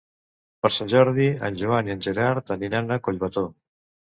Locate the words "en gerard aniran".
1.97-2.97